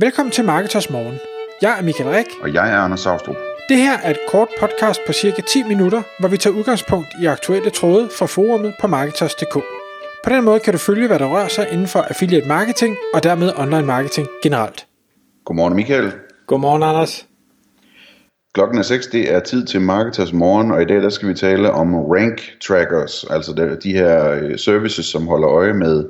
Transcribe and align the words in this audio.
Velkommen 0.00 0.32
til 0.32 0.44
Marketers 0.44 0.90
Morgen. 0.90 1.18
Jeg 1.62 1.78
er 1.78 1.82
Michael 1.82 2.10
Rik. 2.10 2.26
Og 2.42 2.54
jeg 2.54 2.72
er 2.72 2.76
Anders 2.76 3.00
Saustrup. 3.00 3.36
Det 3.68 3.76
her 3.76 3.98
er 3.98 4.10
et 4.10 4.18
kort 4.28 4.48
podcast 4.60 5.00
på 5.06 5.12
cirka 5.12 5.42
10 5.42 5.62
minutter, 5.62 6.02
hvor 6.20 6.28
vi 6.28 6.36
tager 6.36 6.56
udgangspunkt 6.56 7.08
i 7.22 7.26
aktuelle 7.26 7.70
tråde 7.70 8.08
fra 8.18 8.26
forumet 8.26 8.74
på 8.80 8.86
Marketers.dk. 8.86 9.54
På 10.24 10.30
den 10.30 10.44
måde 10.44 10.60
kan 10.60 10.72
du 10.72 10.78
følge, 10.78 11.06
hvad 11.06 11.18
der 11.18 11.26
rører 11.26 11.48
sig 11.48 11.68
inden 11.72 11.86
for 11.86 11.98
affiliate 11.98 12.48
marketing 12.48 12.96
og 13.14 13.22
dermed 13.22 13.52
online 13.56 13.86
marketing 13.86 14.28
generelt. 14.42 14.86
Godmorgen 15.44 15.76
Michael. 15.76 16.12
Godmorgen 16.46 16.82
Anders. 16.82 17.26
Klokken 18.54 18.78
er 18.78 18.82
6, 18.82 19.06
det 19.06 19.34
er 19.34 19.40
tid 19.40 19.66
til 19.66 19.80
Marketers 19.80 20.32
Morgen, 20.32 20.70
og 20.70 20.82
i 20.82 20.84
dag 20.84 21.02
der 21.02 21.08
skal 21.08 21.28
vi 21.28 21.34
tale 21.34 21.70
om 21.70 21.94
rank 21.94 22.40
trackers, 22.62 23.24
altså 23.30 23.78
de 23.82 23.92
her 23.92 24.30
øh, 24.30 24.58
services, 24.58 25.06
som 25.06 25.26
holder 25.26 25.48
øje 25.50 25.72
med, 25.72 26.04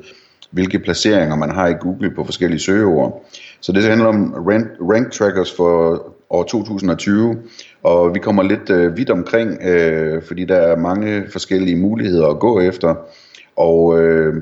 hvilke 0.51 0.79
placeringer 0.79 1.37
man 1.37 1.51
har 1.51 1.67
i 1.69 1.75
Google 1.81 2.11
på 2.11 2.25
forskellige 2.25 2.61
søgeord. 2.61 3.25
Så 3.61 3.73
det 3.73 3.85
handler 3.85 4.07
om 4.07 4.33
rank, 4.33 4.67
rank 4.81 5.13
trackers 5.13 5.53
for 5.57 6.03
år 6.31 6.43
2020, 6.43 7.37
og 7.83 8.15
vi 8.15 8.19
kommer 8.19 8.43
lidt 8.43 8.71
øh, 8.71 8.97
vidt 8.97 9.11
omkring, 9.11 9.63
øh, 9.63 10.23
fordi 10.23 10.45
der 10.45 10.57
er 10.57 10.77
mange 10.77 11.25
forskellige 11.33 11.77
muligheder 11.77 12.27
at 12.27 12.39
gå 12.39 12.61
efter. 12.61 12.95
Og 13.57 14.01
øh, 14.01 14.35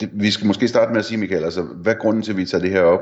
det, 0.00 0.10
vi 0.12 0.30
skal 0.30 0.46
måske 0.46 0.68
starte 0.68 0.92
med 0.92 0.98
at 0.98 1.04
sige, 1.04 1.18
Michael, 1.18 1.44
altså, 1.44 1.62
hvad 1.62 1.94
er 1.94 1.98
grunden 1.98 2.22
til, 2.22 2.32
at 2.32 2.36
vi 2.36 2.44
tager 2.44 2.62
det 2.62 2.70
her 2.70 2.82
op? 2.82 3.00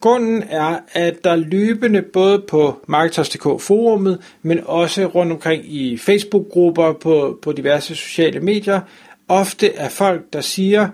Grunden 0.00 0.42
er, 0.50 0.78
at 0.92 1.24
der 1.24 1.36
løbende 1.36 2.02
både 2.02 2.42
på 2.48 2.78
Marketers.dk 2.88 3.62
forumet, 3.62 4.20
men 4.42 4.60
også 4.66 5.06
rundt 5.06 5.32
omkring 5.32 5.74
i 5.74 5.98
Facebook-grupper 5.98 6.92
på, 6.92 7.38
på 7.42 7.52
diverse 7.52 7.94
sociale 7.94 8.40
medier, 8.40 8.80
ofte 9.28 9.74
er 9.74 9.88
folk, 9.88 10.22
der 10.32 10.40
siger, 10.40 10.88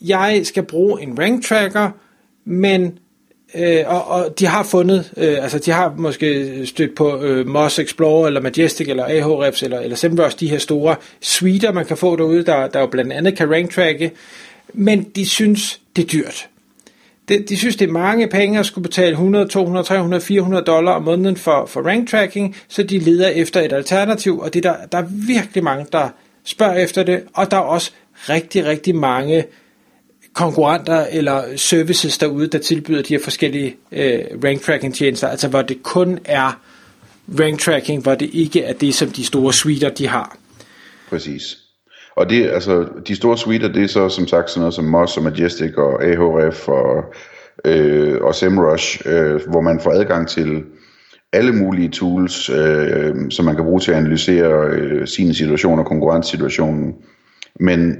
jeg 0.00 0.40
skal 0.44 0.62
bruge 0.62 1.02
en 1.02 1.18
rank 1.18 1.44
tracker, 1.44 1.90
men 2.44 2.98
øh, 3.54 3.84
og, 3.86 4.06
og 4.06 4.38
de 4.38 4.46
har 4.46 4.62
fundet, 4.62 5.12
øh, 5.16 5.42
altså 5.42 5.58
de 5.58 5.70
har 5.70 5.94
måske 5.96 6.60
stødt 6.66 6.94
på 6.94 7.22
øh, 7.22 7.46
Moss 7.46 7.78
Explorer 7.78 8.26
eller 8.26 8.40
Majestic 8.40 8.88
eller 8.88 9.04
Ahrefs 9.04 9.62
eller, 9.62 9.80
eller 9.80 9.96
SEMrush, 9.96 10.40
de 10.40 10.48
her 10.48 10.58
store 10.58 10.96
suiter, 11.20 11.72
man 11.72 11.86
kan 11.86 11.96
få 11.96 12.16
derude, 12.16 12.44
der, 12.44 12.68
der 12.68 12.80
jo 12.80 12.86
blandt 12.86 13.12
andet 13.12 13.36
kan 13.36 13.52
rank 13.52 13.72
tracke, 13.72 14.10
men 14.72 15.02
de 15.02 15.28
synes, 15.28 15.80
det 15.96 16.02
er 16.04 16.08
dyrt. 16.08 16.48
De, 17.28 17.38
de 17.48 17.56
synes, 17.56 17.76
det 17.76 17.88
er 17.88 17.92
mange 17.92 18.28
penge 18.28 18.58
at 18.58 18.66
skulle 18.66 18.82
betale 18.82 19.10
100, 19.10 19.48
200, 19.48 19.86
300, 19.86 20.22
400 20.22 20.64
dollar 20.64 20.92
om 20.92 21.02
måneden 21.02 21.36
for, 21.36 21.66
for 21.66 21.80
rank 21.80 22.08
tracking, 22.08 22.56
så 22.68 22.82
de 22.82 22.98
leder 22.98 23.28
efter 23.28 23.60
et 23.60 23.72
alternativ, 23.72 24.38
og 24.38 24.54
det 24.54 24.62
der, 24.62 24.74
der 24.92 24.98
er 24.98 25.06
virkelig 25.26 25.64
mange, 25.64 25.86
der 25.92 26.08
spørger 26.44 26.74
efter 26.74 27.02
det, 27.02 27.22
og 27.34 27.50
der 27.50 27.56
er 27.56 27.60
også 27.60 27.92
rigtig, 28.28 28.64
rigtig 28.64 28.94
mange 28.96 29.44
konkurrenter 30.36 31.06
eller 31.12 31.42
services 31.56 32.18
derude, 32.18 32.46
der 32.46 32.58
tilbyder 32.58 33.02
de 33.02 33.14
her 33.14 33.22
forskellige 33.24 33.76
øh, 33.92 34.20
rank 34.44 34.62
tracking 34.62 34.94
tjenester, 34.94 35.28
altså 35.28 35.48
hvor 35.48 35.62
det 35.62 35.82
kun 35.82 36.18
er 36.24 36.60
rank 37.40 37.60
tracking, 37.60 38.02
hvor 38.02 38.14
det 38.14 38.30
ikke 38.32 38.62
er 38.62 38.72
det, 38.72 38.94
som 38.94 39.08
de 39.08 39.24
store 39.24 39.52
suiter, 39.52 39.90
de 39.90 40.08
har. 40.08 40.36
Præcis. 41.10 41.56
Og 42.16 42.30
det, 42.30 42.46
altså, 42.50 42.88
de 43.08 43.16
store 43.16 43.38
suiter, 43.38 43.72
det 43.72 43.82
er 43.82 43.86
så 43.86 44.08
som 44.08 44.26
sagt 44.26 44.50
sådan 44.50 44.60
noget 44.60 44.74
som 44.74 44.84
Moz 44.84 45.16
og 45.16 45.22
Majestic 45.22 45.74
og 45.76 46.04
Ahref 46.04 46.68
og, 46.68 47.04
øh, 47.64 48.20
og 48.22 48.34
SEMrush, 48.34 49.00
øh, 49.06 49.40
hvor 49.50 49.60
man 49.60 49.80
får 49.80 49.90
adgang 49.90 50.28
til 50.28 50.62
alle 51.32 51.52
mulige 51.52 51.88
tools, 51.88 52.50
øh, 52.50 53.14
som 53.30 53.44
man 53.44 53.56
kan 53.56 53.64
bruge 53.64 53.80
til 53.80 53.90
at 53.90 53.96
analysere 53.96 54.68
øh, 54.70 55.06
sine 55.06 55.34
situationer, 55.34 55.84
konkurrencesituationen. 55.84 56.94
Men 57.60 57.96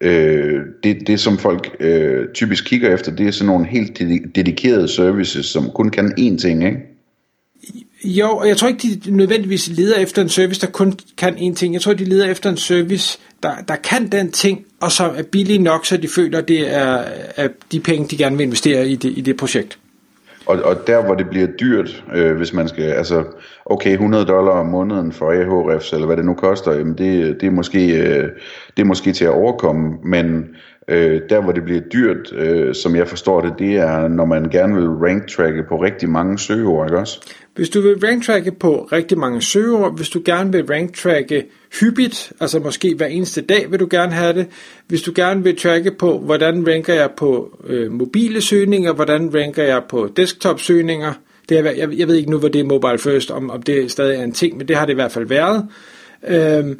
øh, 0.00 0.60
det, 0.82 1.06
det, 1.06 1.20
som 1.20 1.38
folk 1.38 1.76
øh, 1.80 2.28
typisk 2.34 2.64
kigger 2.64 2.94
efter, 2.94 3.16
det 3.16 3.26
er 3.26 3.30
sådan 3.30 3.46
nogle 3.46 3.66
helt 3.66 3.98
dedikerede 4.34 4.88
services, 4.88 5.46
som 5.46 5.70
kun 5.74 5.90
kan 5.90 6.12
én 6.18 6.38
ting, 6.38 6.64
ikke? 6.64 6.78
Jo, 8.04 8.36
og 8.36 8.48
jeg 8.48 8.56
tror 8.56 8.68
ikke, 8.68 8.88
de 9.04 9.16
nødvendigvis 9.16 9.68
leder 9.68 9.96
efter 9.96 10.22
en 10.22 10.28
service, 10.28 10.60
der 10.60 10.66
kun 10.66 10.98
kan 11.16 11.34
én 11.34 11.54
ting. 11.54 11.74
Jeg 11.74 11.82
tror, 11.82 11.92
de 11.92 12.04
leder 12.04 12.30
efter 12.30 12.50
en 12.50 12.56
service, 12.56 13.18
der, 13.42 13.52
der 13.68 13.76
kan 13.76 14.08
den 14.12 14.32
ting, 14.32 14.64
og 14.80 14.92
som 14.92 15.10
er 15.16 15.22
billig 15.22 15.60
nok, 15.60 15.86
så 15.86 15.96
de 15.96 16.08
føler, 16.08 16.40
det 16.40 16.74
er, 16.74 17.04
er 17.36 17.48
de 17.72 17.80
penge, 17.80 18.08
de 18.08 18.16
gerne 18.16 18.36
vil 18.36 18.44
investere 18.44 18.88
i 18.88 18.94
det, 18.94 19.12
i 19.16 19.20
det 19.20 19.36
projekt. 19.36 19.78
Og, 20.50 20.62
og 20.62 20.86
der 20.86 21.04
hvor 21.04 21.14
det 21.14 21.28
bliver 21.30 21.46
dyrt, 21.46 22.04
øh, 22.14 22.36
hvis 22.36 22.52
man 22.52 22.68
skal, 22.68 22.84
altså 22.84 23.24
okay 23.64 23.92
100 23.92 24.24
dollar 24.24 24.52
om 24.52 24.66
måneden 24.66 25.12
for 25.12 25.30
AHRFs, 25.30 25.92
eller 25.92 26.06
hvad 26.06 26.16
det 26.16 26.24
nu 26.24 26.34
koster, 26.34 26.72
jamen 26.72 26.98
det, 26.98 27.40
det, 27.40 27.46
er 27.46 27.50
måske, 27.50 27.98
øh, 27.98 28.28
det 28.76 28.82
er 28.82 28.86
måske 28.86 29.12
til 29.12 29.24
at 29.24 29.30
overkomme, 29.30 29.96
men 30.04 30.48
øh, 30.90 31.20
der 31.28 31.40
hvor 31.40 31.52
det 31.52 31.64
bliver 31.64 31.80
dyrt, 31.80 32.32
øh, 32.32 32.74
som 32.74 32.96
jeg 32.96 33.08
forstår 33.08 33.40
det, 33.40 33.54
det 33.58 33.76
er 33.76 34.08
når 34.08 34.24
man 34.24 34.44
gerne 34.44 34.74
vil 34.74 34.88
ranktracke 34.88 35.62
på 35.68 35.82
rigtig 35.82 36.08
mange 36.08 36.38
søgeord, 36.38 36.86
ikke 36.86 36.98
også? 36.98 37.20
Hvis 37.54 37.70
du 37.70 37.80
vil 37.80 37.98
ranktracke 38.06 38.52
på 38.52 38.88
rigtig 38.92 39.18
mange 39.18 39.42
søgeord, 39.42 39.96
hvis 39.96 40.08
du 40.08 40.22
gerne 40.24 40.52
vil 40.52 40.66
ranktracke 40.66 41.46
hyppigt, 41.80 42.32
altså 42.40 42.58
måske 42.58 42.94
hver 42.94 43.06
eneste 43.06 43.40
dag 43.40 43.70
vil 43.70 43.80
du 43.80 43.88
gerne 43.90 44.12
have 44.12 44.32
det, 44.32 44.46
hvis 44.86 45.02
du 45.02 45.12
gerne 45.14 45.44
vil 45.44 45.56
tracke 45.56 45.90
på, 45.90 46.18
hvordan 46.18 46.68
ranker 46.68 46.94
jeg 46.94 47.10
på 47.16 47.58
øh, 47.66 47.92
mobile 47.92 48.40
søgninger, 48.40 48.92
hvordan 48.92 49.34
ranker 49.34 49.62
jeg 49.62 49.82
på 49.88 50.08
desktop 50.16 50.60
søgninger, 50.60 51.12
det 51.48 51.58
er, 51.58 51.70
jeg, 51.70 51.98
jeg 51.98 52.08
ved 52.08 52.14
ikke 52.14 52.30
nu, 52.30 52.38
hvor 52.38 52.48
det 52.48 52.60
er 52.60 52.64
mobile 52.64 52.98
first, 52.98 53.30
om, 53.30 53.50
om 53.50 53.62
det 53.62 53.90
stadig 53.90 54.18
er 54.18 54.24
en 54.24 54.32
ting, 54.32 54.56
men 54.56 54.68
det 54.68 54.76
har 54.76 54.86
det 54.86 54.92
i 54.92 54.94
hvert 54.94 55.12
fald 55.12 55.26
været. 55.26 55.66
Øhm, 56.28 56.78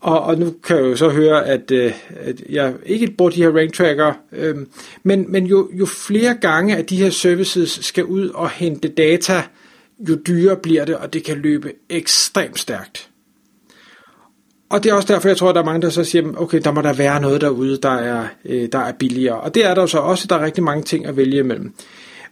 og, 0.00 0.20
og 0.20 0.38
nu 0.38 0.54
kan 0.64 0.76
jeg 0.76 0.84
jo 0.84 0.96
så 0.96 1.08
høre, 1.08 1.46
at, 1.46 1.70
øh, 1.70 1.92
at 2.16 2.42
jeg 2.48 2.74
ikke 2.86 3.10
bruger 3.18 3.30
de 3.30 3.42
her 3.42 3.56
rank 3.56 3.74
tracker, 3.74 4.12
øhm, 4.32 4.68
men, 5.02 5.32
men 5.32 5.46
jo, 5.46 5.70
jo 5.72 5.86
flere 5.86 6.34
gange, 6.34 6.76
at 6.76 6.90
de 6.90 6.96
her 6.96 7.10
services 7.10 7.78
skal 7.82 8.04
ud 8.04 8.28
og 8.28 8.50
hente 8.50 8.88
data, 8.88 9.42
jo 10.08 10.14
dyrere 10.26 10.56
bliver 10.56 10.84
det, 10.84 10.96
og 10.96 11.12
det 11.12 11.24
kan 11.24 11.36
løbe 11.36 11.72
ekstremt 11.90 12.58
stærkt. 12.58 13.10
Og 14.68 14.84
det 14.84 14.90
er 14.90 14.94
også 14.94 15.12
derfor, 15.12 15.28
jeg 15.28 15.36
tror, 15.36 15.48
at 15.48 15.54
der 15.54 15.60
er 15.60 15.64
mange, 15.64 15.82
der 15.82 15.90
så 15.90 16.04
siger, 16.04 16.32
okay, 16.36 16.60
der 16.64 16.72
må 16.72 16.82
der 16.82 16.92
være 16.92 17.20
noget 17.20 17.40
derude, 17.40 17.78
der 17.82 17.94
er, 17.94 18.26
øh, 18.44 18.68
der 18.72 18.78
er 18.78 18.92
billigere. 18.92 19.40
Og 19.40 19.54
det 19.54 19.64
er 19.64 19.74
der 19.74 19.80
jo 19.80 19.86
så 19.86 19.98
også, 19.98 20.26
der 20.28 20.36
er 20.36 20.44
rigtig 20.44 20.64
mange 20.64 20.82
ting 20.82 21.06
at 21.06 21.16
vælge 21.16 21.38
imellem. 21.38 21.72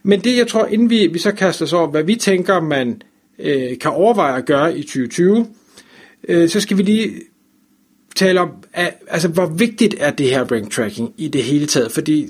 Men 0.03 0.19
det, 0.19 0.37
jeg 0.37 0.47
tror, 0.47 0.65
inden 0.65 0.89
vi, 0.89 1.07
vi 1.07 1.19
så 1.19 1.31
kaster 1.31 1.65
os 1.65 1.73
over, 1.73 1.87
hvad 1.87 2.03
vi 2.03 2.15
tænker, 2.15 2.59
man 2.59 3.01
øh, 3.39 3.79
kan 3.81 3.91
overveje 3.91 4.37
at 4.37 4.45
gøre 4.45 4.77
i 4.77 4.81
2020, 4.81 5.47
øh, 6.27 6.49
så 6.49 6.59
skal 6.59 6.77
vi 6.77 6.83
lige 6.83 7.21
tale 8.15 8.41
om, 8.41 8.49
at, 8.73 8.93
altså, 9.07 9.27
hvor 9.27 9.45
vigtigt 9.45 9.95
er 9.99 10.11
det 10.11 10.29
her 10.29 10.43
rank 10.51 10.71
tracking 10.71 11.13
i 11.17 11.27
det 11.27 11.43
hele 11.43 11.65
taget. 11.65 11.91
Fordi 11.91 12.27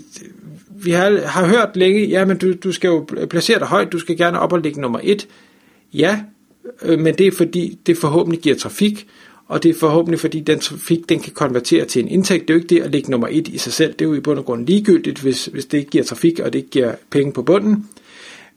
vi 0.69 0.91
har, 0.91 1.27
har 1.27 1.47
hørt 1.47 1.69
længe, 1.75 2.05
ja, 2.05 2.25
men 2.25 2.37
du, 2.37 2.53
du 2.53 2.71
skal 2.71 2.87
jo 2.87 3.07
placere 3.29 3.59
dig 3.59 3.67
højt, 3.67 3.91
du 3.91 3.99
skal 3.99 4.17
gerne 4.17 4.39
op 4.39 4.53
og 4.53 4.59
ligge 4.59 4.81
nummer 4.81 4.99
et. 5.03 5.27
Ja, 5.93 6.19
øh, 6.81 6.99
men 6.99 7.15
det 7.15 7.27
er 7.27 7.31
fordi, 7.31 7.79
det 7.85 7.97
forhåbentlig 7.97 8.41
giver 8.41 8.55
trafik, 8.55 9.07
og 9.47 9.63
det 9.63 9.69
er 9.69 9.79
forhåbentlig 9.79 10.19
fordi, 10.19 10.39
den 10.39 10.59
trafik, 10.59 11.09
den 11.09 11.19
kan 11.19 11.33
konvertere 11.33 11.85
til 11.85 12.01
en 12.01 12.07
indtægt. 12.07 12.47
Det 12.47 12.49
er 12.49 12.53
jo 12.53 12.61
ikke 12.61 12.75
det 12.75 12.81
at 12.81 12.91
ligge 12.91 13.11
nummer 13.11 13.27
et 13.31 13.47
i 13.47 13.57
sig 13.57 13.73
selv, 13.73 13.93
det 13.93 14.01
er 14.01 14.09
jo 14.09 14.13
i 14.13 14.19
bund 14.19 14.39
og 14.39 14.45
grund 14.45 14.67
ligegyldigt, 14.67 15.19
hvis, 15.19 15.45
hvis 15.45 15.65
det 15.65 15.77
ikke 15.77 15.89
giver 15.89 16.03
trafik, 16.03 16.39
og 16.39 16.53
det 16.53 16.59
ikke 16.59 16.69
giver 16.69 16.95
penge 17.09 17.33
på 17.33 17.43
bunden. 17.43 17.87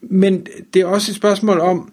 Men 0.01 0.47
det 0.75 0.83
er 0.83 0.87
også 0.87 1.13
et 1.13 1.17
spørgsmål 1.17 1.61
om, 1.61 1.93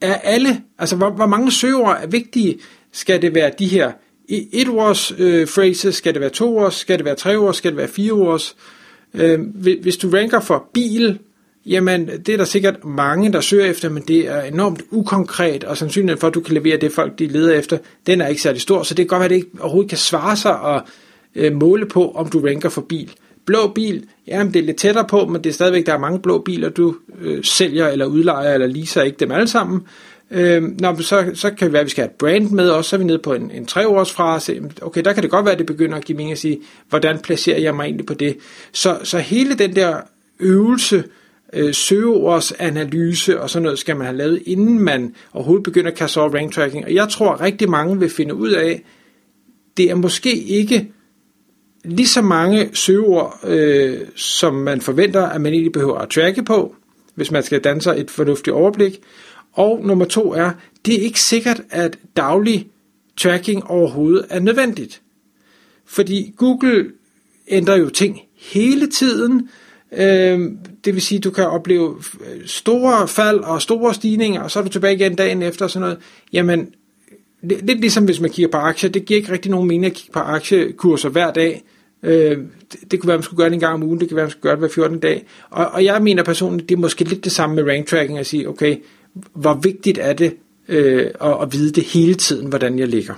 er 0.00 0.14
alle, 0.14 0.62
altså 0.78 0.96
hvor, 0.96 1.10
hvor 1.10 1.26
mange 1.26 1.50
søger 1.50 1.88
er 1.88 2.06
vigtige? 2.06 2.58
Skal 2.92 3.22
det 3.22 3.34
være 3.34 3.52
de 3.58 3.66
her 3.66 3.92
et 4.28 4.68
års 4.68 5.12
øh, 5.18 5.46
phrases? 5.46 5.94
Skal 5.94 6.14
det 6.14 6.20
være 6.20 6.30
to 6.30 6.58
års? 6.58 6.74
Skal 6.74 6.98
det 6.98 7.04
være 7.04 7.14
tre 7.14 7.38
års? 7.38 7.56
Skal 7.56 7.70
det 7.70 7.78
være 7.78 7.88
fire 7.88 8.14
års? 8.14 8.56
Øh, 9.14 9.40
hvis 9.82 9.96
du 9.96 10.10
ranker 10.10 10.40
for 10.40 10.70
bil, 10.74 11.18
jamen 11.66 12.06
det 12.06 12.28
er 12.28 12.36
der 12.36 12.44
sikkert 12.44 12.84
mange, 12.84 13.32
der 13.32 13.40
søger 13.40 13.64
efter, 13.64 13.88
men 13.88 14.02
det 14.08 14.28
er 14.28 14.42
enormt 14.42 14.82
ukonkret, 14.90 15.64
og 15.64 15.76
sandsynligheden 15.76 16.20
for, 16.20 16.28
at 16.28 16.34
du 16.34 16.40
kan 16.40 16.54
levere 16.54 16.76
det 16.76 16.92
folk, 16.92 17.18
de 17.18 17.26
leder 17.26 17.58
efter, 17.58 17.78
den 18.06 18.20
er 18.20 18.26
ikke 18.26 18.42
særlig 18.42 18.60
stor, 18.60 18.82
så 18.82 18.94
det 18.94 19.08
kan 19.08 19.08
godt 19.08 19.20
være, 19.20 19.24
at 19.24 19.30
det 19.30 19.36
ikke 19.36 19.50
overhovedet 19.60 19.88
kan 19.88 19.98
svare 19.98 20.36
sig 20.36 20.60
og 20.60 20.82
øh, 21.34 21.52
måle 21.52 21.86
på, 21.86 22.10
om 22.10 22.28
du 22.28 22.40
ranker 22.40 22.68
for 22.68 22.80
bil. 22.80 23.12
Blå 23.46 23.72
bil, 23.74 24.04
jamen 24.26 24.54
det 24.54 24.60
er 24.60 24.66
lidt 24.66 24.76
tættere 24.76 25.06
på, 25.08 25.26
men 25.26 25.44
det 25.44 25.50
er 25.50 25.54
stadigvæk, 25.54 25.86
der 25.86 25.94
er 25.94 25.98
mange 25.98 26.20
blå 26.20 26.38
biler, 26.38 26.68
du 26.68 26.96
øh, 27.20 27.44
sælger 27.44 27.88
eller 27.88 28.06
udlejer 28.06 28.54
eller 28.54 28.66
leaser, 28.66 29.02
ikke 29.02 29.16
dem 29.20 29.32
alle 29.32 29.48
sammen. 29.48 29.80
Øh, 30.30 30.62
når, 30.80 31.02
så, 31.02 31.30
så 31.34 31.50
kan 31.50 31.66
det 31.66 31.72
være, 31.72 31.80
at 31.80 31.86
vi 31.86 31.90
skal 31.90 32.02
have 32.02 32.10
et 32.10 32.18
brand 32.18 32.50
med 32.50 32.70
også, 32.70 32.88
så 32.88 32.96
er 32.96 32.98
vi 32.98 33.04
nede 33.04 33.18
på 33.18 33.34
en, 33.34 33.50
en 33.50 33.66
treårsfrase. 33.66 34.62
Okay, 34.82 35.02
der 35.04 35.12
kan 35.12 35.22
det 35.22 35.30
godt 35.30 35.44
være, 35.44 35.52
at 35.52 35.58
det 35.58 35.66
begynder 35.66 35.96
at 35.96 36.04
give 36.04 36.16
mening 36.16 36.32
at 36.32 36.38
sige, 36.38 36.58
hvordan 36.88 37.18
placerer 37.18 37.58
jeg 37.58 37.74
mig 37.74 37.84
egentlig 37.84 38.06
på 38.06 38.14
det. 38.14 38.36
Så, 38.72 38.98
så 39.02 39.18
hele 39.18 39.54
den 39.54 39.76
der 39.76 39.96
øvelse, 40.40 41.04
øh, 41.52 41.74
søgeordsanalyse 41.74 43.40
og 43.40 43.50
sådan 43.50 43.62
noget, 43.62 43.78
skal 43.78 43.96
man 43.96 44.06
have 44.06 44.16
lavet, 44.16 44.42
inden 44.46 44.78
man 44.78 45.14
overhovedet 45.32 45.62
begynder 45.62 45.90
at 45.90 45.96
kaste 45.96 46.18
over 46.18 46.34
rank 46.34 46.52
tracking. 46.52 46.84
Og 46.84 46.94
jeg 46.94 47.08
tror, 47.08 47.32
at 47.32 47.40
rigtig 47.40 47.70
mange 47.70 47.98
vil 47.98 48.10
finde 48.10 48.34
ud 48.34 48.50
af, 48.50 48.82
det 49.76 49.90
er 49.90 49.94
måske 49.94 50.42
ikke 50.42 50.92
lige 51.84 52.08
så 52.08 52.22
mange 52.22 52.70
søgeord, 52.72 53.40
øh, 53.44 53.98
som 54.14 54.54
man 54.54 54.80
forventer, 54.80 55.22
at 55.22 55.40
man 55.40 55.52
egentlig 55.52 55.72
behøver 55.72 55.98
at 55.98 56.08
tracke 56.08 56.42
på, 56.42 56.74
hvis 57.14 57.30
man 57.30 57.42
skal 57.42 57.60
danne 57.60 57.82
sig 57.82 57.94
et 57.98 58.10
fornuftigt 58.10 58.54
overblik. 58.54 59.00
Og 59.52 59.80
nummer 59.84 60.04
to 60.04 60.32
er, 60.32 60.50
det 60.86 60.94
er 60.94 61.04
ikke 61.04 61.20
sikkert, 61.20 61.62
at 61.70 61.98
daglig 62.16 62.68
tracking 63.16 63.64
overhovedet 63.64 64.26
er 64.30 64.40
nødvendigt. 64.40 65.02
Fordi 65.86 66.34
Google 66.36 66.90
ændrer 67.48 67.76
jo 67.76 67.88
ting 67.88 68.20
hele 68.36 68.86
tiden. 68.86 69.48
Øh, 69.92 70.50
det 70.84 70.94
vil 70.94 71.02
sige, 71.02 71.16
at 71.16 71.24
du 71.24 71.30
kan 71.30 71.46
opleve 71.46 71.96
øh, 72.20 72.46
store 72.46 73.08
fald 73.08 73.38
og 73.38 73.62
store 73.62 73.94
stigninger, 73.94 74.40
og 74.40 74.50
så 74.50 74.58
er 74.58 74.62
du 74.62 74.68
tilbage 74.68 74.94
igen 74.94 75.14
dagen 75.14 75.42
efter 75.42 75.64
og 75.64 75.70
sådan 75.70 75.80
noget. 75.80 75.98
Jamen, 76.32 76.74
lidt 77.42 77.80
ligesom 77.80 78.04
hvis 78.04 78.20
man 78.20 78.30
kigger 78.30 78.50
på 78.50 78.56
aktier, 78.56 78.90
det 78.90 79.04
giver 79.04 79.20
ikke 79.20 79.32
rigtig 79.32 79.50
nogen 79.50 79.68
mening 79.68 79.86
at 79.86 79.92
kigge 79.92 80.12
på 80.12 80.18
aktiekurser 80.18 81.08
hver 81.08 81.32
dag. 81.32 81.62
Øh, 82.02 82.38
det, 82.72 82.90
det 82.90 83.00
kunne 83.00 83.08
være, 83.08 83.14
at 83.14 83.18
man 83.18 83.22
skulle 83.22 83.38
gøre 83.38 83.48
det 83.48 83.54
en 83.54 83.60
gang 83.60 83.74
om 83.74 83.82
ugen, 83.82 84.00
det 84.00 84.08
kan 84.08 84.16
være, 84.16 84.22
at 84.22 84.26
man 84.26 84.30
skulle 84.30 84.42
gøre 84.42 84.52
det 84.52 84.58
hver 84.58 84.68
14 84.68 84.98
dag. 84.98 85.26
Og, 85.50 85.66
og 85.66 85.84
jeg 85.84 86.02
mener 86.02 86.22
personligt, 86.22 86.68
det 86.68 86.74
er 86.74 86.78
måske 86.78 87.04
lidt 87.04 87.24
det 87.24 87.32
samme 87.32 87.56
med 87.56 87.72
rank 87.72 87.86
tracking, 87.86 88.18
at 88.18 88.26
sige, 88.26 88.48
okay, 88.48 88.76
hvor 89.34 89.54
vigtigt 89.62 89.98
er 89.98 90.12
det 90.12 90.36
øh, 90.68 91.06
at, 91.20 91.36
at 91.42 91.52
vide 91.52 91.72
det 91.72 91.84
hele 91.84 92.14
tiden, 92.14 92.48
hvordan 92.48 92.78
jeg 92.78 92.88
ligger. 92.88 93.14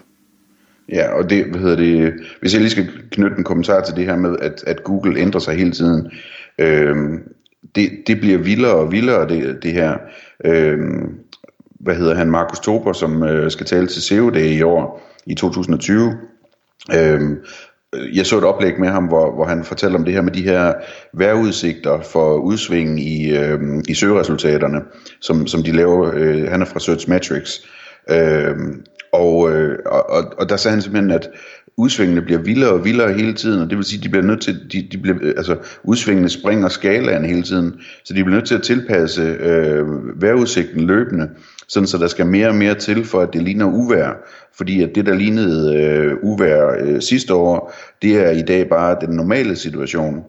Ja, 0.88 1.12
og 1.12 1.30
det, 1.30 1.44
hvad 1.44 1.60
hedder 1.60 1.76
det, 1.76 2.14
hvis 2.40 2.52
jeg 2.52 2.60
lige 2.60 2.70
skal 2.70 2.88
knytte 3.10 3.36
en 3.38 3.44
kommentar 3.44 3.84
til 3.84 3.96
det 3.96 4.04
her 4.04 4.16
med, 4.16 4.36
at, 4.40 4.64
at 4.66 4.84
Google 4.84 5.20
ændrer 5.20 5.40
sig 5.40 5.54
hele 5.54 5.72
tiden, 5.72 6.10
øh, 6.58 6.96
det, 7.74 7.90
det 8.06 8.20
bliver 8.20 8.38
vildere 8.38 8.74
og 8.74 8.92
vildere, 8.92 9.28
det, 9.28 9.62
det 9.62 9.72
her. 9.72 9.96
Øh, 10.44 10.78
hvad 11.80 11.96
hedder 11.96 12.14
han, 12.14 12.30
Markus 12.30 12.60
Tober, 12.60 12.92
som 12.92 13.22
øh, 13.22 13.50
skal 13.50 13.66
tale 13.66 13.86
til 13.86 14.02
CEO 14.02 14.30
Day 14.30 14.48
i 14.50 14.62
år, 14.62 15.10
i 15.26 15.34
2020. 15.34 16.12
Øh, 16.94 17.20
jeg 18.12 18.26
så 18.26 18.38
et 18.38 18.44
oplæg 18.44 18.80
med 18.80 18.88
ham, 18.88 19.04
hvor, 19.04 19.34
hvor 19.34 19.44
han 19.44 19.64
fortalte 19.64 19.96
om 19.96 20.04
det 20.04 20.14
her 20.14 20.22
med 20.22 20.32
de 20.32 20.42
her 20.42 20.74
vejrudsigter 21.12 22.00
for 22.00 22.34
udsving 22.34 23.00
i, 23.00 23.36
øh, 23.36 23.60
i 23.88 23.94
søgeresultaterne, 23.94 24.80
som, 25.20 25.46
som 25.46 25.62
de 25.62 25.72
laver. 25.72 26.10
Øh, 26.14 26.50
han 26.50 26.62
er 26.62 26.66
fra 26.66 26.80
Searchmetrics. 26.80 27.66
Øh, 28.10 28.56
og, 29.12 29.52
øh, 29.52 29.78
og, 29.86 30.24
og 30.38 30.48
der 30.48 30.56
sagde 30.56 30.74
han 30.74 30.82
simpelthen, 30.82 31.10
at 31.10 31.28
udsvingene 31.76 32.22
bliver 32.22 32.40
vildere 32.40 32.70
og 32.70 32.84
vildere 32.84 33.12
hele 33.12 33.34
tiden, 33.34 33.62
og 33.62 33.70
det 33.70 33.76
vil 33.76 33.84
sige, 33.84 33.98
at 33.98 34.04
de 34.04 34.08
bliver 34.08 34.24
nødt 34.24 34.40
til, 34.40 34.72
de, 34.72 34.88
de 34.92 34.98
bliver, 34.98 35.16
øh, 35.20 35.34
altså 35.36 35.56
udsvingene 35.84 36.28
springer 36.28 36.68
skalaen 36.68 37.24
hele 37.24 37.42
tiden, 37.42 37.74
så 38.04 38.14
de 38.14 38.24
bliver 38.24 38.36
nødt 38.36 38.48
til 38.48 38.54
at 38.54 38.62
tilpasse 38.62 39.22
øh, 39.22 39.86
vejrudsigten 40.22 40.80
løbende, 40.80 41.28
sådan 41.68 41.86
så 41.86 41.98
der 41.98 42.06
skal 42.06 42.26
mere 42.26 42.48
og 42.48 42.54
mere 42.54 42.74
til, 42.74 43.04
for 43.04 43.20
at 43.20 43.32
det 43.32 43.42
ligner 43.42 43.66
uvær, 43.66 44.10
fordi 44.56 44.82
at 44.82 44.90
det, 44.94 45.06
der 45.06 45.14
lignede 45.14 45.76
øh, 45.76 46.16
uvær 46.22 46.76
øh, 46.80 47.00
sidste 47.00 47.34
år, 47.34 47.74
det 48.02 48.16
er 48.16 48.30
i 48.30 48.42
dag 48.42 48.68
bare 48.68 48.96
den 49.00 49.16
normale 49.16 49.56
situation. 49.56 50.24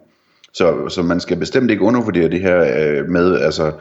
Så, 0.54 0.90
så 0.90 1.02
man 1.02 1.20
skal 1.20 1.38
bestemt 1.38 1.72
ikke 1.72 1.84
undervurdere 1.84 2.30
det 2.30 2.40
her 2.40 2.60
øh, 2.78 3.10
med, 3.10 3.40
altså, 3.40 3.72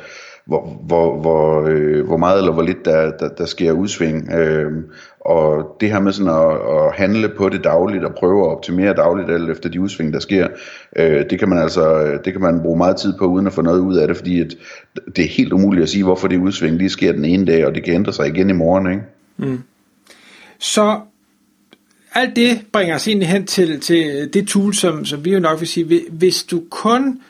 hvor, 0.44 0.80
hvor, 0.86 1.20
hvor, 1.20 1.62
øh, 1.68 2.06
hvor 2.06 2.16
meget 2.16 2.38
eller 2.38 2.52
hvor 2.52 2.62
lidt 2.62 2.84
der, 2.84 3.10
der, 3.10 3.28
der 3.28 3.46
sker 3.46 3.72
udsving. 3.72 4.32
Øh, 4.32 4.72
og 5.20 5.76
det 5.80 5.90
her 5.90 6.00
med 6.00 6.12
sådan 6.12 6.32
at, 6.32 6.52
at 6.52 6.94
handle 6.94 7.28
på 7.28 7.48
det 7.48 7.64
dagligt 7.64 8.04
og 8.04 8.14
prøve 8.14 8.44
at 8.44 8.56
optimere 8.56 8.94
dagligt 8.94 9.30
alt 9.30 9.50
efter 9.50 9.68
de 9.68 9.80
udsving, 9.80 10.12
der 10.12 10.18
sker, 10.18 10.48
øh, 10.96 11.24
det 11.30 11.38
kan 11.38 11.48
man 11.48 11.58
altså 11.58 12.18
det 12.24 12.32
kan 12.32 12.42
man 12.42 12.62
bruge 12.62 12.78
meget 12.78 12.96
tid 12.96 13.12
på 13.18 13.26
uden 13.26 13.46
at 13.46 13.52
få 13.52 13.62
noget 13.62 13.80
ud 13.80 13.96
af 13.96 14.08
det, 14.08 14.16
fordi 14.16 14.40
at 14.40 14.54
det 15.16 15.24
er 15.24 15.28
helt 15.28 15.52
umuligt 15.52 15.82
at 15.82 15.88
sige, 15.88 16.04
hvorfor 16.04 16.28
det 16.28 16.38
udsving 16.38 16.76
lige 16.76 16.90
sker 16.90 17.12
den 17.12 17.24
ene 17.24 17.46
dag, 17.46 17.66
og 17.66 17.74
det 17.74 17.84
kan 17.84 17.94
ændre 17.94 18.12
sig 18.12 18.26
igen 18.28 18.50
i 18.50 18.52
morgen. 18.52 18.90
Ikke? 18.90 19.02
Mm. 19.36 19.60
Så 20.58 21.00
alt 22.14 22.36
det 22.36 22.60
bringer 22.72 22.94
os 22.94 23.08
egentlig 23.08 23.28
hen 23.28 23.46
til, 23.46 23.80
til 23.80 24.30
det 24.32 24.48
tool, 24.48 24.74
som, 24.74 25.04
som 25.04 25.24
vi 25.24 25.32
jo 25.32 25.40
nok 25.40 25.60
vil 25.60 25.68
sige, 25.68 26.02
hvis 26.10 26.42
du 26.42 26.62
kun 26.70 27.20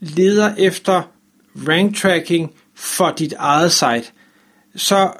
leder 0.00 0.54
efter 0.58 1.11
rank 1.68 1.96
tracking 1.96 2.54
for 2.74 3.10
dit 3.10 3.32
eget 3.32 3.72
site, 3.72 4.12
så 4.76 5.10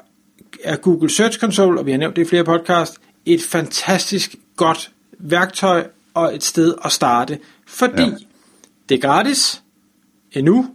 er 0.63 0.75
Google 0.75 1.09
Search 1.09 1.39
Console, 1.39 1.79
og 1.79 1.85
vi 1.85 1.91
har 1.91 1.97
nævnt 1.97 2.15
det 2.15 2.21
i 2.21 2.25
flere 2.25 2.43
podcast, 2.43 2.97
et 3.25 3.41
fantastisk 3.41 4.35
godt 4.55 4.91
værktøj 5.19 5.87
og 6.13 6.35
et 6.35 6.43
sted 6.43 6.73
at 6.85 6.91
starte, 6.91 7.39
fordi 7.67 8.03
ja. 8.03 8.11
det 8.89 8.95
er 8.95 9.01
gratis 9.01 9.61
endnu. 10.31 10.65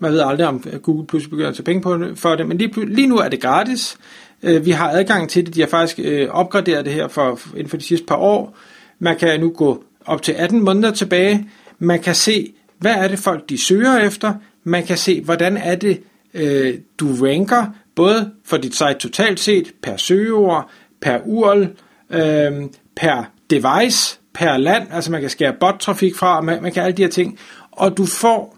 Man 0.00 0.12
ved 0.12 0.20
aldrig, 0.20 0.46
om 0.46 0.64
Google 0.82 1.06
pludselig 1.06 1.30
begynder 1.30 1.50
at 1.50 1.56
tage 1.56 1.64
penge 1.64 1.82
på 1.82 1.98
det, 1.98 2.18
for 2.18 2.36
det, 2.36 2.46
men 2.46 2.58
lige, 2.58 2.94
lige 2.94 3.06
nu 3.06 3.16
er 3.16 3.28
det 3.28 3.40
gratis. 3.40 3.96
Øh, 4.42 4.64
vi 4.64 4.70
har 4.70 4.90
adgang 4.90 5.28
til 5.28 5.46
det. 5.46 5.54
De 5.54 5.60
har 5.60 5.68
faktisk 5.68 5.98
øh, 6.02 6.28
opgraderet 6.30 6.84
det 6.84 6.92
her 6.92 7.08
for, 7.08 7.40
inden 7.54 7.68
for 7.68 7.76
de 7.76 7.82
sidste 7.82 8.06
par 8.06 8.16
år. 8.16 8.56
Man 8.98 9.18
kan 9.18 9.40
nu 9.40 9.50
gå 9.50 9.84
op 10.06 10.22
til 10.22 10.32
18 10.32 10.64
måneder 10.64 10.90
tilbage. 10.90 11.50
Man 11.78 12.02
kan 12.02 12.14
se, 12.14 12.52
hvad 12.78 12.94
er 12.94 13.08
det 13.08 13.18
folk, 13.18 13.48
de 13.48 13.58
søger 13.58 13.98
efter. 13.98 14.34
Man 14.64 14.86
kan 14.86 14.98
se, 14.98 15.20
hvordan 15.20 15.56
er 15.56 15.74
det, 15.74 16.00
øh, 16.34 16.74
du 16.98 17.06
ranker, 17.14 17.66
både 17.94 18.30
for 18.44 18.56
dit 18.56 18.74
site 18.74 18.94
totalt 18.94 19.40
set, 19.40 19.72
per 19.82 19.96
søgeord, 19.96 20.70
per 21.00 21.18
URL, 21.24 21.68
øh, 22.10 22.68
per 22.96 23.30
device, 23.50 24.18
per 24.34 24.56
land, 24.56 24.86
altså 24.90 25.10
man 25.10 25.20
kan 25.20 25.30
skære 25.30 25.54
bot-trafik 25.60 26.16
fra, 26.16 26.40
man, 26.40 26.62
man 26.62 26.72
kan 26.72 26.82
alle 26.82 26.96
de 26.96 27.02
her 27.02 27.10
ting, 27.10 27.38
og 27.72 27.96
du 27.96 28.06
får 28.06 28.56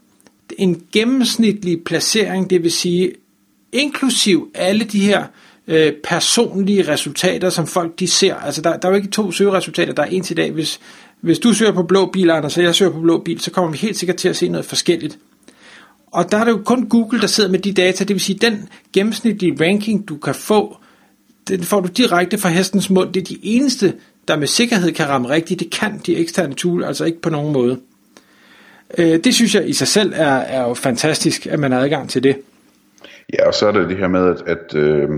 en 0.59 0.83
gennemsnitlig 0.93 1.85
placering, 1.85 2.51
det 2.51 2.63
vil 2.63 2.73
sige 2.73 3.13
inklusiv 3.73 4.51
alle 4.55 4.85
de 4.85 5.01
her 5.01 5.25
øh, 5.69 5.93
personlige 6.05 6.89
resultater, 6.93 7.51
som 7.51 7.67
folk 7.67 7.99
de 7.99 8.07
ser. 8.07 8.35
Altså 8.35 8.63
der, 8.63 8.77
der 8.77 8.89
er 8.89 8.93
jo 8.93 8.97
ikke 8.97 9.09
to 9.09 9.33
søgeresultater, 9.33 9.93
der 9.93 10.03
er 10.03 10.07
en 10.07 10.23
til 10.23 10.37
dag. 10.37 10.51
Hvis, 10.51 10.81
hvis 11.21 11.39
du 11.39 11.53
søger 11.53 11.73
på 11.73 11.83
blå 11.83 12.07
bil, 12.07 12.31
og 12.31 12.53
så 12.53 12.63
jeg 12.63 12.75
søger 12.75 12.93
på 12.93 13.01
blå 13.01 13.19
bil, 13.19 13.41
så 13.41 13.51
kommer 13.51 13.71
vi 13.71 13.77
helt 13.77 13.97
sikkert 13.97 14.17
til 14.17 14.29
at 14.29 14.37
se 14.37 14.49
noget 14.49 14.65
forskelligt. 14.65 15.19
Og 16.15 16.33
der 16.33 16.39
er 16.39 16.45
det 16.45 16.51
jo 16.51 16.63
kun 16.65 16.89
Google, 16.89 17.21
der 17.21 17.27
sidder 17.27 17.51
med 17.51 17.59
de 17.59 17.73
data, 17.73 18.05
det 18.05 18.15
vil 18.15 18.21
sige, 18.21 18.39
den 18.39 18.69
gennemsnitlige 18.93 19.65
ranking, 19.65 20.09
du 20.09 20.17
kan 20.17 20.35
få, 20.35 20.77
den 21.49 21.63
får 21.63 21.81
du 21.81 21.89
direkte 21.89 22.39
fra 22.39 22.49
hestens 22.49 22.91
mund. 22.91 23.13
Det 23.13 23.21
er 23.21 23.25
de 23.25 23.39
eneste, 23.43 23.95
der 24.29 24.37
med 24.37 24.47
sikkerhed 24.47 24.93
kan 24.93 25.09
ramme 25.09 25.29
rigtigt. 25.29 25.61
Det 25.61 25.71
kan 25.71 26.01
de 26.07 26.17
eksterne 26.17 26.55
tool 26.55 26.85
altså 26.85 27.05
ikke 27.05 27.21
på 27.21 27.31
nogen 27.31 27.53
måde. 27.53 27.79
Øh, 28.99 29.25
det 29.25 29.35
synes 29.35 29.55
jeg 29.55 29.69
i 29.69 29.73
sig 29.73 29.89
selv 29.89 30.13
er, 30.17 30.37
er 30.37 30.69
jo 30.69 30.75
fantastisk, 30.75 31.47
at 31.47 31.59
man 31.59 31.73
har 31.73 31.81
adgang 31.81 32.11
til 32.11 32.23
det. 32.23 32.37
Ja, 33.33 33.47
og 33.47 33.55
så 33.55 33.67
er 33.67 33.73
det 33.73 33.89
det 33.89 33.97
her 33.97 34.09
med, 34.09 34.29
at, 34.29 34.43
at 34.47 34.75
øh, 34.75 35.09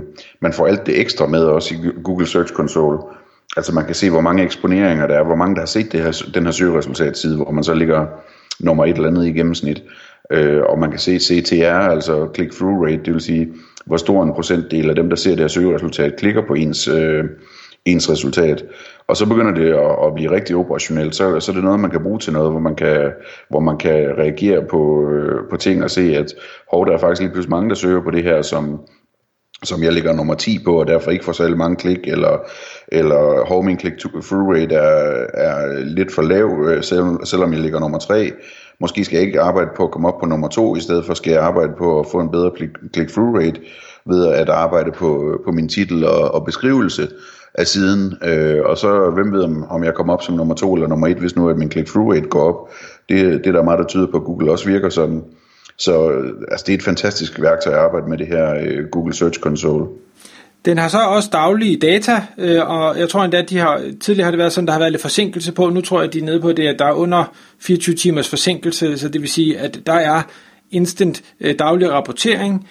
man 0.40 0.52
får 0.52 0.66
alt 0.66 0.86
det 0.86 1.00
ekstra 1.00 1.26
med 1.26 1.44
også 1.44 1.74
i 1.74 1.78
Google 2.04 2.26
Search 2.26 2.52
Console. 2.52 2.98
Altså 3.56 3.74
man 3.74 3.86
kan 3.86 3.94
se, 3.94 4.10
hvor 4.10 4.20
mange 4.20 4.42
eksponeringer 4.42 5.06
der 5.06 5.18
er, 5.18 5.24
hvor 5.24 5.36
mange 5.36 5.54
der 5.54 5.60
har 5.60 5.66
set 5.66 5.92
det 5.92 6.02
her, 6.02 6.22
den 6.34 6.44
her 6.44 6.52
søgeresultatside, 6.52 7.36
hvor 7.36 7.50
man 7.50 7.64
så 7.64 7.74
ligger 7.74 8.06
nummer 8.60 8.84
et 8.84 8.96
eller 8.96 9.08
andet 9.08 9.26
i 9.26 9.32
gennemsnit. 9.32 9.82
Øh, 10.30 10.62
og 10.68 10.78
man 10.78 10.90
kan 10.90 10.98
se 10.98 11.18
CTR, 11.18 11.64
altså 11.64 12.28
click-through 12.34 12.84
rate, 12.84 13.02
det 13.04 13.12
vil 13.12 13.20
sige, 13.20 13.48
hvor 13.86 13.96
stor 13.96 14.22
en 14.22 14.32
procentdel 14.32 14.88
af 14.90 14.96
dem, 14.96 15.08
der 15.08 15.16
ser 15.16 15.30
det 15.30 15.40
her 15.40 15.48
søgeresultat, 15.48 16.16
klikker 16.16 16.42
på 16.46 16.54
ens, 16.54 16.88
øh, 16.88 17.24
ens 17.84 18.10
resultat. 18.10 18.64
Og 19.08 19.16
så 19.16 19.26
begynder 19.28 19.52
det 19.54 19.72
at, 19.72 20.06
at 20.06 20.14
blive 20.14 20.30
rigtig 20.30 20.56
operationelt, 20.56 21.14
så, 21.14 21.40
så 21.40 21.52
er 21.52 21.54
det 21.54 21.64
noget, 21.64 21.80
man 21.80 21.90
kan 21.90 22.02
bruge 22.02 22.18
til 22.18 22.32
noget, 22.32 22.50
hvor 22.50 22.60
man 22.60 22.76
kan, 22.76 23.12
hvor 23.48 23.60
man 23.60 23.78
kan 23.78 24.18
reagere 24.18 24.64
på, 24.70 25.10
øh, 25.10 25.50
på 25.50 25.56
ting 25.56 25.84
og 25.84 25.90
se, 25.90 26.16
at 26.16 26.34
hov, 26.70 26.86
der 26.86 26.92
er 26.92 26.98
faktisk 26.98 27.20
lige 27.20 27.32
pludselig 27.32 27.50
mange, 27.50 27.68
der 27.68 27.74
søger 27.74 28.02
på 28.02 28.10
det 28.10 28.22
her, 28.22 28.42
som, 28.42 28.80
som 29.64 29.82
jeg 29.82 29.92
ligger 29.92 30.12
nummer 30.12 30.34
10 30.34 30.58
på, 30.64 30.80
og 30.80 30.86
derfor 30.86 31.10
ikke 31.10 31.24
får 31.24 31.32
særlig 31.32 31.56
mange 31.56 31.76
klik, 31.76 31.98
eller, 32.04 32.38
eller 32.88 33.46
hov, 33.48 33.64
min 33.64 33.80
click-through 33.80 34.54
rate 34.54 34.74
er, 34.74 35.26
er 35.34 35.84
lidt 35.84 36.14
for 36.14 36.22
lav, 36.22 36.64
øh, 36.68 36.82
selv, 36.82 37.04
selvom 37.24 37.52
jeg 37.52 37.60
ligger 37.60 37.80
nummer 37.80 37.98
3. 37.98 38.32
Måske 38.80 39.04
skal 39.04 39.16
jeg 39.16 39.26
ikke 39.26 39.40
arbejde 39.40 39.70
på 39.76 39.84
at 39.84 39.90
komme 39.90 40.08
op 40.08 40.20
på 40.20 40.26
nummer 40.26 40.48
2, 40.48 40.76
i 40.76 40.80
stedet 40.80 41.04
for 41.04 41.14
skal 41.14 41.32
jeg 41.32 41.42
arbejde 41.42 41.72
på 41.78 42.00
at 42.00 42.06
få 42.12 42.20
en 42.20 42.30
bedre 42.30 42.50
click-through 42.94 43.38
rate, 43.38 43.60
ved 44.06 44.26
at 44.26 44.48
arbejde 44.48 44.92
på, 44.92 45.40
på 45.44 45.52
min 45.52 45.68
titel 45.68 46.06
og, 46.06 46.34
og 46.34 46.44
beskrivelse 46.44 47.08
af 47.54 47.66
siden. 47.66 48.14
Øh, 48.24 48.60
og 48.64 48.78
så 48.78 49.10
hvem 49.10 49.32
ved, 49.32 49.42
om, 49.42 49.64
om 49.70 49.84
jeg 49.84 49.94
kommer 49.94 50.12
op 50.12 50.22
som 50.22 50.34
nummer 50.34 50.54
2 50.54 50.74
eller 50.74 50.88
nummer 50.88 51.06
1, 51.06 51.16
hvis 51.16 51.36
nu 51.36 51.48
at 51.48 51.58
min 51.58 51.72
click-through 51.72 52.12
rate 52.12 52.28
går 52.28 52.42
op. 52.42 52.70
Det, 53.08 53.44
det 53.44 53.46
er 53.46 53.52
der 53.52 53.62
meget, 53.62 53.78
der 53.78 53.86
tyder 53.86 54.06
på, 54.06 54.16
at 54.16 54.24
Google 54.24 54.52
også 54.52 54.68
virker 54.68 54.88
sådan. 54.88 55.24
Så 55.78 56.10
øh, 56.10 56.32
altså, 56.50 56.64
det 56.66 56.72
er 56.72 56.78
et 56.78 56.84
fantastisk 56.84 57.40
værktøj 57.40 57.72
at 57.72 57.78
arbejde 57.78 58.08
med 58.08 58.18
det 58.18 58.26
her 58.26 58.54
øh, 58.54 58.84
Google 58.92 59.14
Search 59.14 59.40
Console. 59.40 59.86
Den 60.64 60.78
har 60.78 60.88
så 60.88 60.98
også 60.98 61.28
daglige 61.32 61.76
data, 61.76 62.22
øh, 62.38 62.70
og 62.70 62.98
jeg 62.98 63.08
tror 63.08 63.24
endda, 63.24 63.38
at 63.38 63.50
de 63.50 63.58
har, 63.58 63.82
tidligere 64.00 64.24
har 64.24 64.30
det 64.30 64.38
været 64.38 64.52
sådan, 64.52 64.66
der 64.66 64.72
har 64.72 64.80
været 64.80 64.92
lidt 64.92 65.02
forsinkelse 65.02 65.52
på. 65.52 65.70
Nu 65.70 65.80
tror 65.80 66.00
jeg, 66.00 66.08
at 66.08 66.12
de 66.14 66.18
er 66.18 66.24
nede 66.24 66.40
på 66.40 66.52
det, 66.52 66.66
at 66.66 66.78
der 66.78 66.84
er 66.84 66.92
under 66.92 67.34
24 67.60 67.96
timers 67.96 68.28
forsinkelse, 68.28 68.98
så 68.98 69.08
det 69.08 69.20
vil 69.20 69.30
sige, 69.30 69.58
at 69.58 69.80
der 69.86 69.92
er 69.92 70.22
instant 70.70 71.22
øh, 71.40 71.54
daglig 71.58 71.90
rapportering 71.90 72.68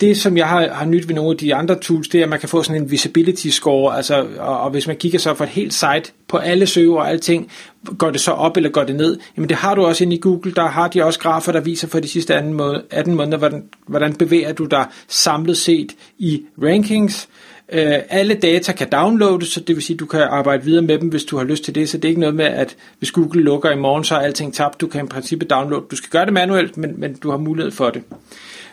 det, 0.00 0.16
som 0.16 0.36
jeg 0.36 0.48
har, 0.48 0.68
har 0.68 0.84
nyt 0.84 1.08
ved 1.08 1.14
nogle 1.14 1.30
af 1.30 1.36
de 1.36 1.54
andre 1.54 1.78
tools, 1.78 2.08
det 2.08 2.18
er, 2.18 2.22
at 2.22 2.28
man 2.28 2.40
kan 2.40 2.48
få 2.48 2.62
sådan 2.62 2.82
en 2.82 2.90
visibility 2.90 3.48
score, 3.48 3.96
altså, 3.96 4.26
og, 4.38 4.60
og 4.60 4.70
hvis 4.70 4.86
man 4.86 4.96
kigger 4.96 5.18
så 5.18 5.34
for 5.34 5.44
et 5.44 5.50
helt 5.50 5.74
site 5.74 6.12
på 6.28 6.36
alle 6.36 6.66
søger 6.66 6.96
og 6.96 7.10
alting, 7.10 7.50
går 7.98 8.10
det 8.10 8.20
så 8.20 8.30
op 8.30 8.56
eller 8.56 8.70
går 8.70 8.84
det 8.84 8.96
ned? 8.96 9.18
Jamen 9.36 9.48
det 9.48 9.56
har 9.56 9.74
du 9.74 9.82
også 9.82 10.04
inde 10.04 10.16
i 10.16 10.20
Google, 10.20 10.52
der 10.52 10.66
har 10.66 10.88
de 10.88 11.04
også 11.04 11.18
grafer, 11.18 11.52
der 11.52 11.60
viser 11.60 11.88
for 11.88 12.00
de 12.00 12.08
sidste 12.08 12.34
18 12.34 12.54
måneder, 12.54 13.36
hvordan, 13.36 13.64
hvordan 13.86 14.14
bevæger 14.14 14.52
du 14.52 14.64
dig 14.64 14.86
samlet 15.08 15.56
set 15.56 15.92
i 16.18 16.42
rankings. 16.62 17.28
Øh, 17.72 17.98
alle 18.08 18.34
data 18.34 18.72
kan 18.72 18.88
downloades, 18.92 19.48
så 19.48 19.60
det 19.60 19.76
vil 19.76 19.82
sige, 19.82 19.94
at 19.94 20.00
du 20.00 20.06
kan 20.06 20.20
arbejde 20.20 20.64
videre 20.64 20.82
med 20.82 20.98
dem, 20.98 21.08
hvis 21.08 21.24
du 21.24 21.36
har 21.36 21.44
lyst 21.44 21.64
til 21.64 21.74
det. 21.74 21.88
Så 21.88 21.96
det 21.96 22.04
er 22.04 22.08
ikke 22.08 22.20
noget 22.20 22.36
med, 22.36 22.44
at 22.44 22.76
hvis 22.98 23.10
Google 23.10 23.42
lukker 23.42 23.70
i 23.70 23.76
morgen, 23.76 24.04
så 24.04 24.14
er 24.14 24.18
alting 24.18 24.54
tabt. 24.54 24.80
Du 24.80 24.86
kan 24.86 25.04
i 25.04 25.08
princippet 25.08 25.50
downloade. 25.50 25.84
Du 25.90 25.96
skal 25.96 26.10
gøre 26.10 26.24
det 26.24 26.32
manuelt, 26.32 26.76
men, 26.76 27.00
men 27.00 27.14
du 27.14 27.30
har 27.30 27.38
mulighed 27.38 27.72
for 27.72 27.90
det. 27.90 28.02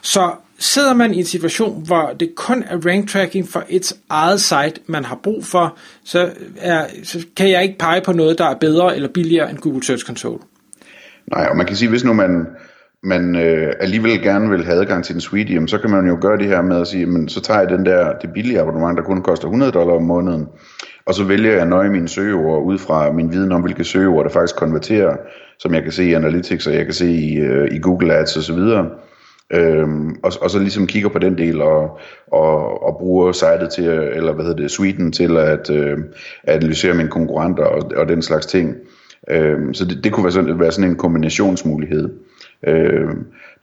Så 0.01 0.31
sidder 0.59 0.93
man 0.93 1.13
i 1.13 1.17
en 1.17 1.25
situation, 1.25 1.85
hvor 1.85 2.15
det 2.19 2.35
kun 2.35 2.63
er 2.63 2.77
rank 2.85 3.09
tracking 3.09 3.49
for 3.49 3.63
et 3.69 3.93
eget 4.09 4.41
site, 4.41 4.73
man 4.87 5.05
har 5.05 5.19
brug 5.23 5.45
for, 5.45 5.77
så, 6.03 6.29
er, 6.57 6.85
så 7.03 7.25
kan 7.35 7.49
jeg 7.49 7.63
ikke 7.63 7.77
pege 7.77 8.01
på 8.01 8.13
noget, 8.13 8.37
der 8.37 8.45
er 8.45 8.55
bedre 8.55 8.95
eller 8.95 9.09
billigere 9.09 9.49
end 9.49 9.57
Google 9.57 9.83
Search 9.83 10.05
Console. 10.05 10.39
Nej, 11.31 11.45
og 11.45 11.57
man 11.57 11.65
kan 11.65 11.75
sige, 11.75 11.89
hvis 11.89 12.03
nu 12.03 12.13
man, 12.13 12.47
man 13.05 13.35
øh, 13.35 13.73
alligevel 13.79 14.21
gerne 14.21 14.49
vil 14.49 14.65
have 14.65 14.79
adgang 14.79 15.03
til 15.03 15.15
en 15.15 15.21
suite, 15.21 15.53
jamen, 15.53 15.67
så 15.67 15.77
kan 15.77 15.89
man 15.89 16.07
jo 16.07 16.17
gøre 16.21 16.37
det 16.37 16.47
her 16.47 16.61
med 16.61 16.81
at 16.81 16.87
sige, 16.87 17.05
men 17.05 17.29
så 17.29 17.41
tager 17.41 17.59
jeg 17.59 17.69
den 17.69 17.85
der, 17.85 18.13
det 18.21 18.33
billige 18.33 18.59
abonnement, 18.59 18.97
der 18.97 19.03
kun 19.03 19.21
koster 19.21 19.47
100 19.47 19.71
dollar 19.71 19.93
om 19.93 20.03
måneden, 20.03 20.47
og 21.05 21.13
så 21.13 21.23
vælger 21.23 21.55
jeg 21.55 21.65
nøje 21.65 21.89
mine 21.89 22.07
søgeord 22.07 22.63
ud 22.63 22.77
fra 22.77 23.11
min 23.11 23.31
viden 23.31 23.51
om, 23.51 23.61
hvilke 23.61 23.83
søgeord 23.83 24.23
der 24.23 24.31
faktisk 24.31 24.55
konverterer, 24.55 25.17
som 25.59 25.73
jeg 25.73 25.83
kan 25.83 25.91
se 25.91 26.03
i 26.03 26.13
Analytics, 26.13 26.67
og 26.67 26.73
jeg 26.73 26.85
kan 26.85 26.93
se 26.93 27.11
i, 27.11 27.37
øh, 27.37 27.75
i 27.75 27.79
Google 27.79 28.13
Ads 28.13 28.37
osv., 28.37 28.59
Øhm, 29.53 30.09
og, 30.23 30.31
og 30.41 30.49
så 30.49 30.59
ligesom 30.59 30.87
kigger 30.87 31.09
på 31.09 31.19
den 31.19 31.37
del 31.37 31.61
og, 31.61 31.99
og, 32.27 32.83
og 32.83 32.97
bruger 32.97 33.31
sitet 33.31 33.69
til, 33.69 33.85
eller 33.85 34.33
hvad 34.33 34.45
hedder 34.45 34.61
det, 34.61 34.71
suiten 34.71 35.11
til 35.11 35.37
at, 35.37 35.69
øh, 35.69 35.97
analysere 36.43 36.93
mine 36.93 37.09
konkurrenter 37.09 37.63
og, 37.63 37.91
og 37.97 38.09
den 38.09 38.21
slags 38.21 38.45
ting. 38.45 38.75
Øhm, 39.29 39.73
så 39.73 39.85
det, 39.85 40.03
det 40.03 40.11
kunne 40.11 40.23
være 40.23 40.31
sådan, 40.31 40.59
være 40.59 40.71
sådan 40.71 40.89
en 40.89 40.97
kombinationsmulighed. 40.97 42.09
Øh, 42.67 43.09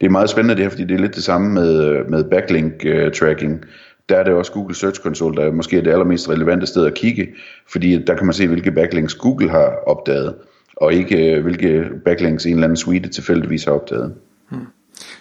det 0.01 0.07
er 0.07 0.09
meget 0.09 0.29
spændende 0.29 0.55
det 0.55 0.63
her, 0.63 0.69
fordi 0.69 0.83
det 0.83 0.95
er 0.95 0.99
lidt 0.99 1.15
det 1.15 1.23
samme 1.23 1.53
med, 1.53 1.83
øh, 1.83 2.09
med 2.09 2.23
backlink 2.23 2.73
øh, 2.85 3.11
tracking. 3.11 3.65
Der 4.09 4.17
er 4.17 4.23
det 4.23 4.33
også 4.33 4.51
Google 4.51 4.75
Search 4.75 5.01
Console, 5.01 5.35
der 5.41 5.51
måske 5.51 5.77
er 5.77 5.81
det 5.81 5.91
allermest 5.91 6.29
relevante 6.29 6.65
sted 6.65 6.85
at 6.85 6.93
kigge, 6.93 7.27
fordi 7.71 8.03
der 8.03 8.15
kan 8.15 8.25
man 8.25 8.33
se, 8.33 8.47
hvilke 8.47 8.71
backlinks 8.71 9.15
Google 9.15 9.49
har 9.49 9.73
opdaget, 9.87 10.35
og 10.77 10.93
ikke 10.93 11.35
øh, 11.35 11.43
hvilke 11.43 11.85
backlinks 12.05 12.45
en 12.45 12.53
eller 12.53 12.63
anden 12.63 12.77
suite 12.77 13.09
tilfældigvis 13.09 13.63
har 13.63 13.71
opdaget. 13.71 14.13
Hmm. 14.49 14.67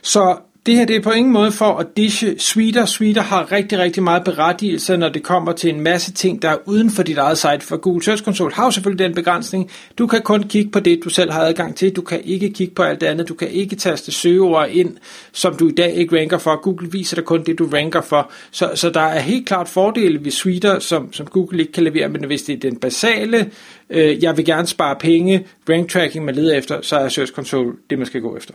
Så 0.02 0.36
det 0.66 0.74
her 0.74 0.84
det 0.84 0.96
er 0.96 1.00
på 1.00 1.10
ingen 1.10 1.32
måde 1.32 1.52
for 1.52 1.64
at 1.64 1.86
dishe 1.96 2.38
Sweeter. 2.38 2.86
Sweeter 2.86 3.22
har 3.22 3.52
rigtig, 3.52 3.78
rigtig 3.78 4.02
meget 4.02 4.24
berettigelse, 4.24 4.96
når 4.96 5.08
det 5.08 5.22
kommer 5.22 5.52
til 5.52 5.70
en 5.70 5.80
masse 5.80 6.12
ting, 6.12 6.42
der 6.42 6.48
er 6.48 6.56
uden 6.66 6.90
for 6.90 7.02
dit 7.02 7.18
eget 7.18 7.38
site. 7.38 7.60
For 7.60 7.76
Google 7.76 8.04
Search 8.04 8.24
Console 8.24 8.54
har 8.54 8.64
jo 8.64 8.70
selvfølgelig 8.70 9.06
den 9.06 9.14
begrænsning. 9.14 9.70
Du 9.98 10.06
kan 10.06 10.22
kun 10.22 10.42
kigge 10.42 10.70
på 10.70 10.80
det, 10.80 11.00
du 11.04 11.08
selv 11.08 11.32
har 11.32 11.40
adgang 11.40 11.76
til. 11.76 11.96
Du 11.96 12.02
kan 12.02 12.20
ikke 12.24 12.50
kigge 12.50 12.74
på 12.74 12.82
alt 12.82 13.00
det 13.00 13.06
andet. 13.06 13.28
Du 13.28 13.34
kan 13.34 13.48
ikke 13.48 13.76
taste 13.76 14.12
søgeord 14.12 14.68
ind, 14.70 14.96
som 15.32 15.56
du 15.56 15.68
i 15.68 15.72
dag 15.72 15.94
ikke 15.94 16.20
ranker 16.20 16.38
for. 16.38 16.62
Google 16.62 16.92
viser 16.92 17.16
dig 17.16 17.24
kun 17.24 17.44
det, 17.44 17.58
du 17.58 17.66
ranker 17.66 18.00
for. 18.00 18.30
Så, 18.50 18.70
så 18.74 18.90
der 18.90 19.00
er 19.00 19.20
helt 19.20 19.46
klart 19.46 19.68
fordele 19.68 20.24
ved 20.24 20.30
Sweeter, 20.30 20.78
som, 20.78 21.12
som 21.12 21.26
Google 21.26 21.60
ikke 21.60 21.72
kan 21.72 21.84
levere. 21.84 22.08
Men 22.08 22.24
hvis 22.24 22.42
det 22.42 22.52
er 22.52 22.70
den 22.70 22.76
basale, 22.76 23.50
øh, 23.90 24.22
jeg 24.22 24.36
vil 24.36 24.44
gerne 24.44 24.66
spare 24.66 24.96
penge, 25.00 25.46
rank 25.68 25.90
tracking 25.90 26.24
man 26.24 26.34
leder 26.34 26.58
efter, 26.58 26.78
så 26.82 26.96
er 26.96 27.08
Search 27.08 27.32
Console 27.32 27.72
det, 27.90 27.98
man 27.98 28.06
skal 28.06 28.20
gå 28.20 28.36
efter. 28.36 28.54